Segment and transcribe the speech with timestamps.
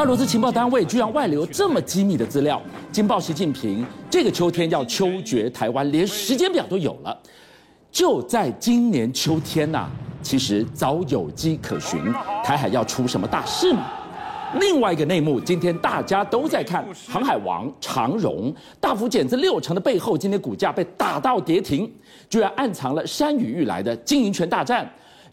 [0.00, 2.58] 俄罗斯情报单位居然外流这么机密的资料，
[2.90, 7.14] 惊爆习近平这个秋天要秋决台湾，连时间表都有了。
[7.92, 9.90] 就在今年秋天呐、
[10.22, 12.00] 其实早有迹可循，
[12.42, 13.88] 台海要出什么大事吗？
[14.58, 21.92] 另外一个内幕，今天大家都在看航海王长荣大幅减资六成的背后，今天股价被打到跌停，
[22.30, 24.90] 居然暗藏了山雨欲来的经营权大战。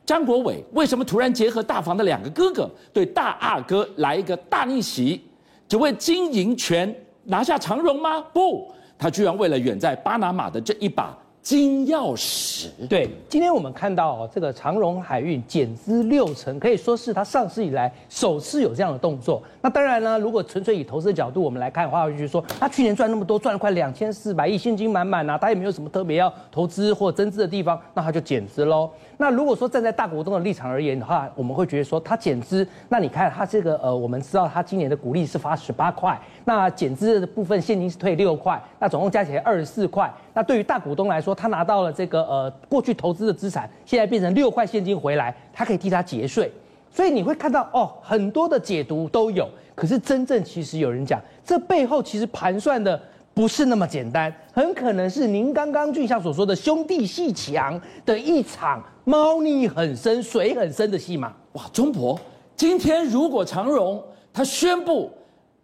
[0.08, 5.22] 张国伟为什么突然结合大房的两个哥哥，对大阿哥来一个大逆袭，
[5.68, 8.22] 只为经营权拿下长荣吗？
[8.34, 11.14] 不，他居然为了远在巴拿马的这一把。
[11.48, 12.68] 金钥匙。
[12.90, 19.42] 对，今天我们看到哦，这个长荣海运减资六成，可以说是它上市以来首次有这样的动作。
[19.62, 28.90] 那当然呢，如果纯粹以投资的角度我们来看的话，就是说它去年赚那么多，赚了快两千四百亿，现金满满啊，它也没有什么特别要投资或增资的地方，那它就减资喽。
[29.16, 40.14] 那如果说站在大股东的立场而言的话，我们会觉得说它减资，那你看它这个呃，我们知道它今年的股利是发十八块，那减资的部分现金是退六块，那总共加起来二十四块。
[40.38, 46.52] 那对于大股东来说，他拿到了这个呃过去投资的资产，现在变成六块现金回来，他可以替他节税。
[46.92, 49.50] 所以你会看到哦，很多的解读都有。
[49.74, 53.02] 可是真正其实有人讲，这背后其实盘算的
[53.34, 61.34] 不是那么简单，很可能是您刚刚俊相所说的兄弟鬩墙的一场猫腻很深、水很深的戏码。
[61.54, 62.16] 哇，钟博，
[62.56, 65.12] 今天如果长荣他宣布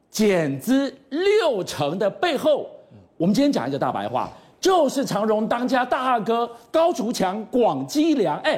[0.10, 2.66] 减资六成的背后，
[3.18, 4.28] 我们今天讲一个大白话。
[4.64, 8.58] 就是长荣当家大阿哥高竹强、广积粮，哎，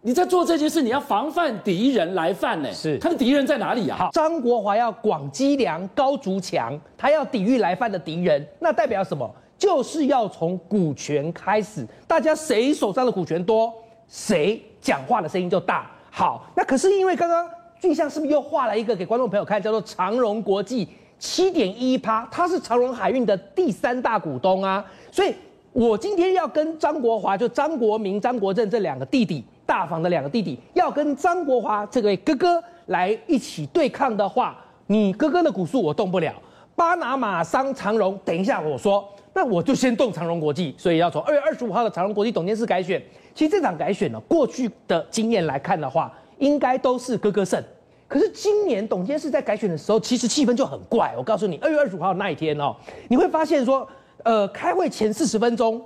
[0.00, 2.72] 你在做这件事，你要防范敌人来犯呢。
[2.72, 3.96] 是，他的敌人在哪里呀？
[3.98, 9.28] 好，张国华要广积粮、高筑墙，他要抵御来犯的敌人，那代表什么？
[9.58, 13.74] 就是要从股权开始，大家谁手上的股权多，
[14.06, 15.90] 谁讲话的声音就大。
[16.12, 17.44] 好，那可是因为刚刚
[17.80, 20.88] 俊相是不是又画了一个给观众朋友看，叫做长荣国际。
[21.20, 24.82] 七点一趴，他是长荣海运的第三大股东啊，
[25.12, 25.32] 所以
[25.72, 36.32] 我今天要跟张国华，就张国明、张国政这两个弟弟，大房的两个弟弟，要跟张国华这位哥哥来一起对抗的话，你哥哥的股数我动不了，
[36.74, 43.00] 巴拿马商长荣，等一下我说，那我就先动长荣国际，所以要从二月二十五号的长荣国际董监事改选，
[43.34, 47.62] 其实这场改选呢，过去的经验来看的话，应该都是哥哥胜。
[48.10, 51.14] 可是今年董监事在改选的时候，其实气氛就很怪。
[51.16, 52.74] 我告诉你，二月二十五号那一天哦，
[53.06, 53.88] 你会发现说，
[54.24, 55.80] 呃，开会前四十分钟，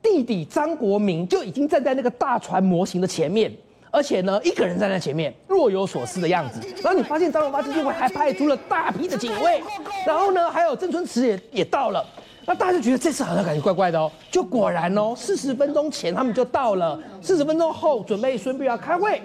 [0.00, 3.52] 弟弟张国明就已经站在那个大船模型的前面，
[3.90, 6.60] 而且呢，一个人站在前面，若有所思的样子。
[6.84, 9.60] 然后你发现张荣发基金会还派出了大批的警卫，
[10.06, 12.06] 然后呢，还有郑春池也也到了。
[12.48, 14.08] 那大家就觉得这次好像感觉怪怪的哦。
[14.30, 19.20] 就果然哦，四十分钟前他们就到了，四十分钟后准备宣布要开会。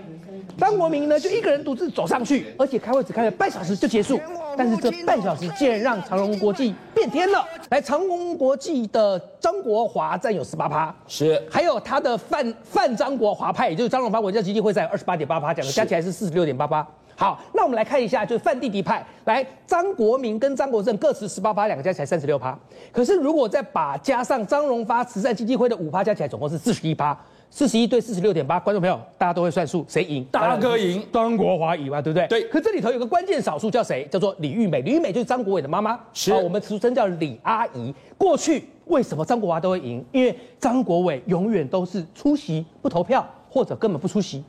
[0.58, 4.20] 张国明呢，就一个人独自走上去，而且开会只开了半小时就结束。
[4.58, 7.46] 但是这半小时竟然让长荣国际变天了。
[7.70, 16.86] 来，长荣国际的张国华占有十八趴，是，还有他的范范张国华派，也就是张荣发国家基金会在二十八点八趴，讲的加起来是四十六点八八。
[17.16, 22.58] 好，那我们来看一下，就是范弟弟派，来张国明跟张国政各持十八趴，两个加起来三十六趴。
[22.92, 27.18] 可是如果再把加上张荣发慈善基金会的五趴加起来，总共是四十一趴。
[27.54, 30.24] 四十一对四十六点八，观众朋友，大家都会算数，谁赢？
[30.32, 32.26] 大哥赢，张国华赢嘛，对不对？
[32.30, 32.44] 对。
[32.46, 34.08] 可这里头有个关键少数，叫谁？
[34.10, 34.82] 叫做李玉美。
[34.82, 36.32] 李玉美就是张国伟的妈妈，是。
[36.34, 37.94] 我们俗称叫李阿姨。
[38.18, 40.04] 过去为什么张国华都会赢？
[40.14, 44.42] 因为张国伟永远都是出席不投票，或者根本不出席。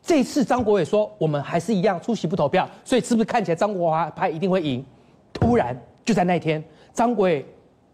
[0.00, 4.82] 这次张国伟说，我们还是一样出席不投票，所以是不是看起来张国华派一定会赢？
[5.30, 6.64] 突然就在那一天，
[6.94, 7.44] 张国伟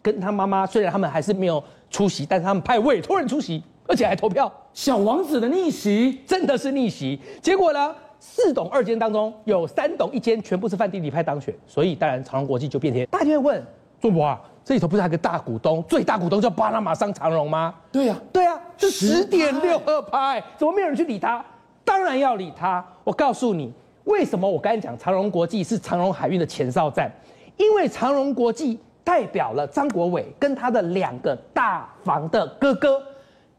[0.01, 3.61] 跟他妈妈虽然他们还是没有出席，但是他们派委托人出席。
[3.91, 7.19] 而且还投票，小王子的逆袭真的是逆袭。
[7.41, 13.05] 结果呢，四董二监当中有三董一监全部是范弟弟派当选，所以当然长荣国际就变天。
[13.07, 13.65] 大家就会问
[13.99, 17.75] 钟博啊，这里头不是还有个大股东，最大股东叫巴拿马商长荣吗？
[17.91, 21.43] 对呀、啊，对呀、啊，是十点六二派，怎么没有人去理他？
[21.83, 22.81] 当然要理他。
[23.03, 23.73] 我告诉你，
[24.05, 27.11] 为什么我刚才讲长荣国际是长荣海运的前哨站？
[27.57, 33.03] 因为长荣国际代表了张国伟跟他的两个大房的哥哥。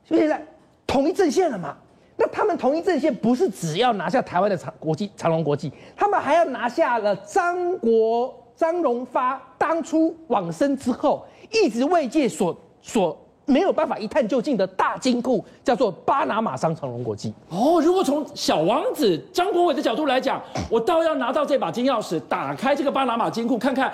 [0.05, 0.45] 就现在
[0.87, 1.77] 统一阵线了嘛？
[2.17, 17.33] 那他们统一阵线不是只要拿下台湾的长国际长荣国际，他们还要拿下了张国张荣发当初往生之后一直未界所所没有办法一探究竟的大金库，叫做巴拿马商长荣国际。
[17.49, 20.41] 哦，如果从小王子张国伟的角度来讲，
[20.71, 23.93] 我倒要拿到这把金钥匙，打开这个巴拿马金库，看看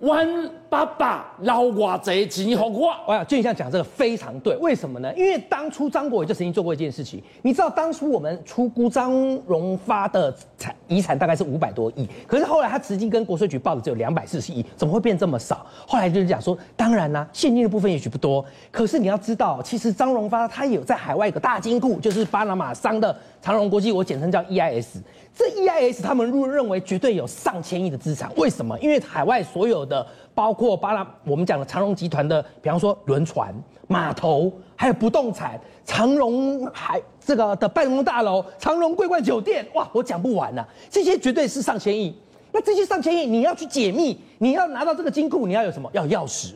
[0.00, 0.28] 弯
[0.68, 2.98] 爸爸捞我贼吉红花。
[3.08, 5.10] 我想俊相讲这个非常对，为什么呢？
[5.16, 9.12] 因为当初张国伟就曾经做过一件事情，你知道当初我们出估张
[9.46, 15.64] 荣发的产遗产大概是五百多亿，可是后来他直接跟国税局报的只有两百四十亿，怎么会变这么少？
[15.86, 24.98] 后来就是讲说，当然啦、现金的部分也许不多，可是你要知道，其实张荣发他有在海外一个大金库，就是巴拿马商的长荣国际，我简称叫 EIS。
[25.38, 28.78] 这 EIS 他们认认为绝对有上千亿的资产，为什么？
[28.80, 33.54] 因为海外所有的，包括巴拉我们讲的长荣集团的，比方说轮船、
[33.88, 42.14] 码头，还有不动产，长荣海这个的办公大楼、长荣桂冠酒店，哇，我讲不完了，这些绝对是上千亿。
[42.52, 45.90] 那这些上千亿，你要去解密，你要拿到这个金库，你要有什么？
[45.92, 46.54] 要钥匙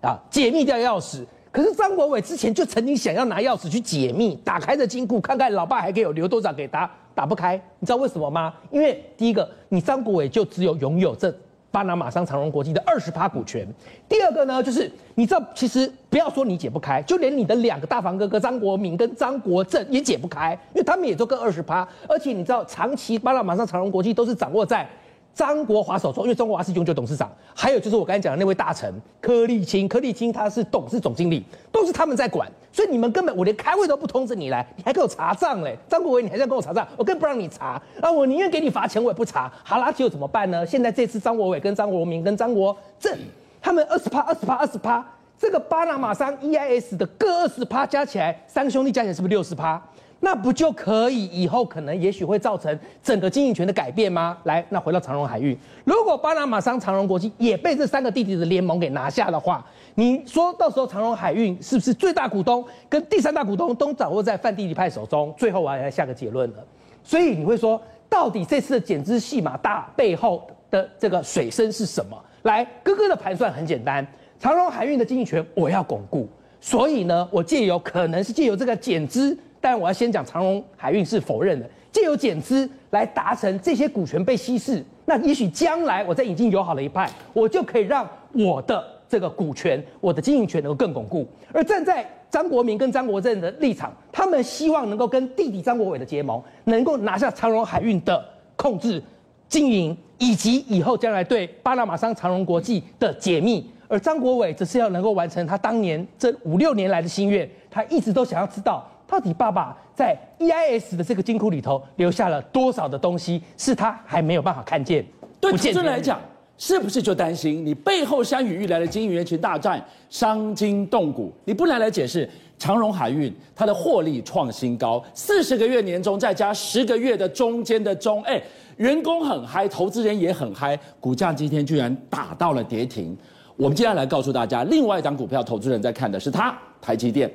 [0.00, 1.24] 啊，解密掉钥匙。
[1.50, 6.90] 可是张国伟之前就曾经想要拿钥匙去解密，打开这金库，看看老爸还可以有留多少给他。
[7.14, 8.54] 打不开，你知道为什么吗？
[8.70, 11.30] 因为第一个，你张国伟就只有拥有这
[11.72, 13.66] 巴拿马商长荣国际的二十趴股权。
[14.08, 21.88] 第二个呢，就是你知道，其实不要说你解不开，就连你的两个大房哥哥张国民跟张国正也解不开，因为他们也都各二十趴。
[22.06, 24.86] 而且你知道，长期巴拿马商长荣国际都是掌握在。
[25.34, 35.76] 张国华手中，因为张国华是永久董事长，还有就是我刚才讲的那位大臣柯立青，柯立青他是董事总经理，都是他们在管，所以你们根本我连开会都不通知你来，你还给我查账嘞？
[35.88, 38.10] 张国伟，你还在跟我查账，我更不让你查啊！
[38.10, 39.50] 我宁愿给你罚钱，我也不查。
[39.64, 40.66] 好啦，结果怎么办呢？
[40.66, 43.16] 现在这次张国伟跟张国铭跟张国正
[43.60, 45.02] 他们二十趴、二十趴、二十趴，
[45.38, 49.80] 这个巴拿马商 EIS 的各二十趴加起来，三个兄弟加起来是不是六十趴？
[50.24, 54.38] 那不就可以以后可能也许会造成整个经营权的改变吗？
[54.44, 59.66] 来，那回到长荣海运，如果巴拿马商长荣国际也被这三个弟弟的联盟给拿下的话，
[59.96, 65.34] 你说到时候长荣海运是不是最大股东跟第三大股东都掌握在范弟弟派手中？
[65.36, 66.64] 最后我要下个结论了。
[67.02, 72.16] 所以你会说，到底这次的减资戏码大背后的这个水深是什么？
[72.42, 74.06] 来，哥哥的盘算很简单，
[74.38, 76.28] 长荣海运的经营权我要巩固，
[76.60, 79.36] 所以呢，我借由可能是借由这个减资。
[79.62, 91.24] 但我要先讲长荣海运是否认的，借由减资来达成这些股权被稀释，那也许将来我在引进友好的一派，我就可以让我的这个股权、我的经营权能够更巩固。
[91.52, 98.22] 而站在张国民跟张国政的立场，他们希望能够跟弟弟张国伟的结盟，能够拿下长荣海运的
[98.56, 99.00] 控制、
[99.48, 103.64] 经营，以及以后将来对巴拿马商长荣国际的解密。
[103.86, 108.88] 而张国伟则是要能够完成他当年这五六年来的心愿，他一直都想要知道。
[109.12, 115.04] 到底爸爸在 EIS 的这个金库里头留下了多少的东西，是他还没有办法看见？
[115.38, 116.18] 对投资人来讲，
[116.56, 121.30] 是不是就担心你背后山雨欲来的经营权权大战，伤筋动骨？
[121.44, 122.26] 你不来来解释，
[122.58, 128.42] 长荣海运它的获利创新高，四十个月年终再加十个月的中间的中，哎，
[128.78, 133.14] 员工很嗨，投资人也很嗨，股价今天居然打到了跌停。
[133.58, 137.30] 我们接下来告诉大家，另外一档股票，投资人在看的是它，台积电。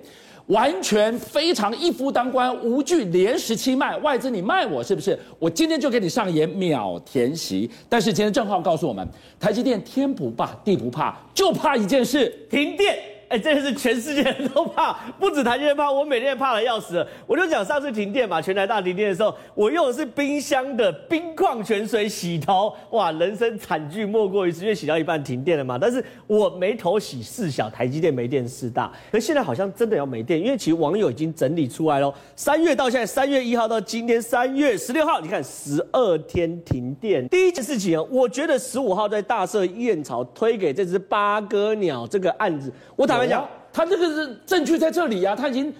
[0.48, 5.18] 完全非常一夫当关，无惧连十期卖外资，你卖我是不是？
[5.40, 7.70] 我今天就给你上演秒填席。
[7.90, 9.06] 但是今天正浩告诉我们，
[9.40, 12.98] 台积电天不怕地不怕，就怕一件事，停电。
[13.30, 17.08] 哎，这个是全世界人都怕，不止台积电怕，我每天怕的要死了。
[17.26, 25.78] 我就讲上次停电嘛，全台大停电的时候，我用的是冰箱的冰矿泉水洗头，哇，人生惨剧莫过于此，因为洗到一半停电了嘛。
[25.78, 28.90] 但是我没头洗事小，台积电没电事大。
[29.12, 32.14] 可现在好像真的要没电，因为其实网友已经整理出来了。
[32.38, 37.28] 三月到现在，三月一号到今天三月十六号，你看十二天停电。
[37.28, 43.17] 第一件事情啊，我觉得十五号在大社燕巢推给这只八哥鸟这个案子，我打。
[43.26, 45.74] 讲，他这个是证据在这里呀、啊，他已经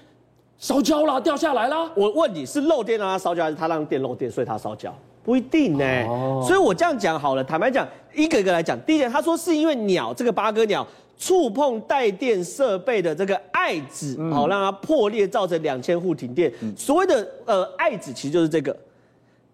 [0.58, 1.92] 烧焦了，掉下来了。
[1.96, 4.92] 我问你是漏电让他烧焦，还是他让电漏电，所以他烧焦？
[5.24, 6.06] 不一定呢、欸。
[6.08, 8.80] 哦、所以我这样讲好了，坦白讲，一个一个来讲。
[8.82, 16.50] 第一点，他说是因为鸟这个八哥鸟触碰带电设备的这个爱子，好、嗯、让它破裂，造成两千户停电。
[16.62, 18.76] 嗯、所谓的呃爱子，其实就是这个。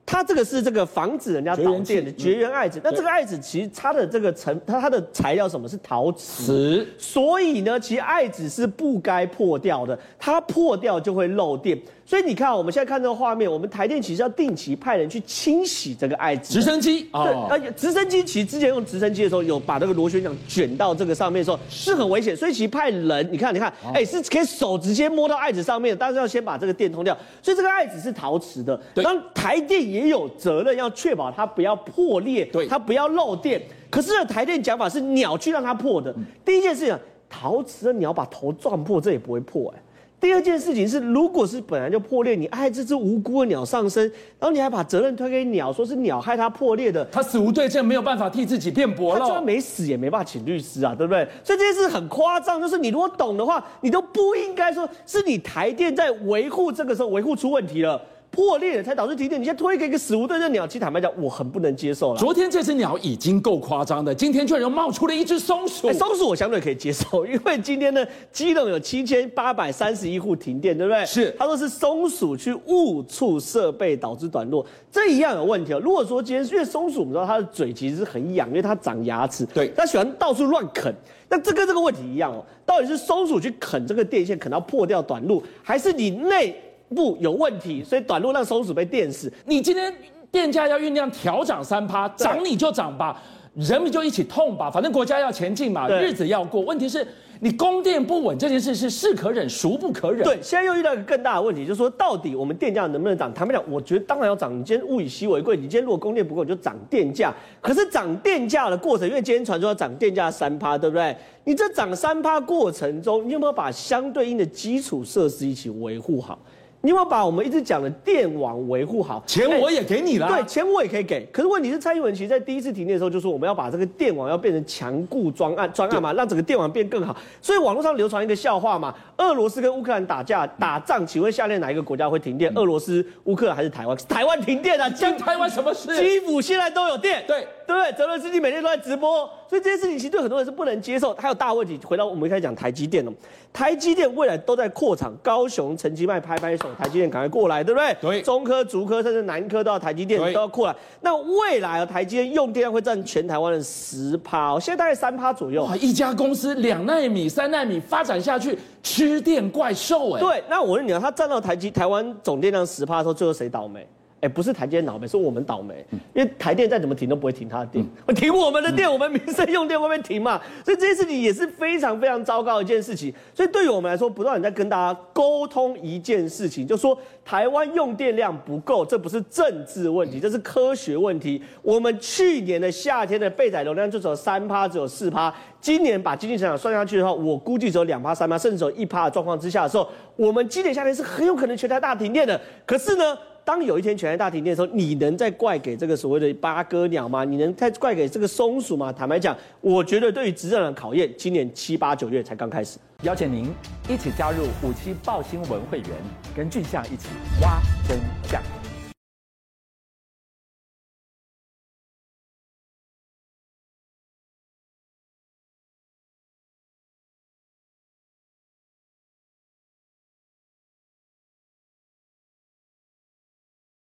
[0.05, 11.79] 它这个是这个防止人家导电的绝缘爱子，那这个爱子其实它的这个成它它的材料什么是陶瓷，所以呢，其实爱子是不该破掉的，它破掉就会漏电。
[12.05, 16.53] 所以你看，我们现在看这个画面，我们台电其实要定期派人去清洗这个爱子。
[16.53, 22.36] 直升机，对，而且直升机其实之前用直升机的时候，有把那个螺旋桨卷到这个上面的时候，是很危险。
[22.36, 27.17] 所以其实派人，你看，你看，哎，是可以手直接摸到爱子上面，但是要先把这个电通掉。
[27.41, 29.01] 所以这个爱子是陶瓷的，对。
[29.01, 33.62] 然后台电也有责任要确保它不要破裂，对，它不要漏电。
[33.91, 36.13] 可是呢，台电讲法是鸟去让它破的。
[36.43, 36.97] 第一件事情，
[37.29, 39.81] 陶瓷的鸟把头撞破，这也不会破，哎。
[40.19, 44.01] 第二件事情是，如果是本来就破裂，你爱这只无辜的鸟上身，
[44.39, 49.19] 然后你还把责任推给鸟，说是鸟害它破裂的，他死无对证，没有办法替自己辩驳了。
[49.19, 51.27] 他就算没死也没办法请律师啊，对不对？
[51.43, 58.01] 所以这件事很夸张，就是你如果懂的话，你都不应该说是你台电在维护，这个时候维护出问题了。
[58.33, 62.19] 破裂了才导致停电，你先推给一个死无对证鸟，其实坦白讲，我很不能接受了。
[62.19, 65.85] 昨天这只鸟已经够夸张的，今天居然又冒出了一只松鼠。
[65.85, 71.05] 欸、松鼠我相对可以接受，因为今天呢，基隆有七千八百三十一户停电，对不对？
[71.05, 75.79] 是，他说是松鼠去误触设备导致短路，这一样有问题哦。
[75.79, 80.91] 如果说今天因为松鼠，我们知道它的嘴其实是很痒，因为它长牙齿，对，它喜欢到处乱啃。
[81.29, 86.55] 那这跟这个问题一样哦，到底是松鼠去啃这个电线，啃到破掉短路，还是你内？
[86.93, 89.31] 不有问题，所以短路让松鼠被电死。
[89.45, 89.93] 你今天
[90.31, 93.21] 电价要酝酿调涨三趴，涨你就涨吧，
[93.55, 96.62] 人民就一起痛吧，反正国家要前进嘛，日子要过。
[96.62, 97.05] 问题是
[97.39, 100.23] 你供电不稳这件事是是可忍孰不可忍。
[100.23, 103.33] 对，现在又遇到一个更大的问题，就是说到底我们电价能不能涨？
[103.33, 104.57] 坦白讲，我觉得当然要涨。
[104.57, 107.33] 你今天物以稀为贵，你今天如果供电不够，你就涨电价。
[107.62, 111.15] 可是涨电价的过程，因为今天传说要涨电价三趴，对不对？
[111.43, 116.39] 你这涨三趴过程中，你有没有把相对应的基础设施一起维护好？
[116.85, 119.23] 你有没有把我们一直讲的电网维护好？
[119.25, 120.27] 钱我也给你了。
[120.27, 121.25] 对，钱我也可以给。
[121.31, 127.15] 可是问题是，蔡英文其实在第一次停电的时候就说，我们要把这个电网要变成强固专案专案嘛，让整个电网变更好。
[127.41, 132.51] 所以网络上流传一个笑话嘛，俄罗斯跟乌克兰打架打仗，请问下列哪一个国家会停电？
[132.53, 133.95] 俄罗斯、乌克兰还是台湾？
[134.09, 134.89] 台湾停电啊！
[134.89, 135.95] 关台湾什么事？
[135.95, 137.23] 基辅现在都有电。
[137.25, 137.47] 对。
[137.65, 137.93] 对不对？
[137.93, 141.13] 泽伦斯基每天都在直播，所以这件事情其实对很多人是不能接受。
[141.13, 143.11] 还有大问题，回到我们一开始讲台积电哦，
[143.53, 147.96] 台积电未来都在扩厂，高雄陈其迈拍拍手，台积电赶快过来，对不对？
[148.01, 148.22] 对。
[148.22, 150.75] 中科、竹科甚至南科都要台积电都要过来。
[151.01, 155.65] 那未来啊，台积电用电量会占全台湾的十趴，现在大概三趴左右。
[155.65, 160.20] 哇，一家公司两纳米、三纳米发展下去，吃电怪兽哎。
[160.20, 163.88] 对，那我问你啊，它占到台积台湾总电量十趴的时候，最后谁倒霉？
[164.24, 165.86] 哎，不是台积电倒霉，是我们倒霉。
[166.13, 170.39] 因为台电再怎么停都不会停它的电，嗯、 停我们的电，我们民生用电会不会停嘛？
[170.63, 173.13] 所以这件事情也是非常非常糟糕的一件事情。
[173.34, 181.44] 所以对于我们来说，不断在跟大家沟通一件事情，就说台湾用电量不够，这不是政治问题，这是科学问题。
[181.62, 185.34] 我们去年的夏天的备载容量就只有三趴，只有四趴。
[185.60, 192.39] 今年把经济成长算下去的话，我估计只有两趴、三趴，甚至只有一趴的状况之下的时候，我们今年夏天是很有可能全台大停电的。
[192.65, 193.18] 可是呢？
[193.45, 197.23] 当有一天全台大停电的时候，你能再怪给这个所谓的八哥鸟吗？
[197.23, 198.91] 你能再怪给这个松鼠吗？
[198.91, 202.79] 坦白讲，我觉得对于执政的考验，今年七八九月才刚开始。
[203.01, 203.53] 邀请您
[203.89, 205.89] 一起加入五七报新闻会员，
[206.35, 207.09] 跟俊相一起
[207.41, 208.62] 挖真相。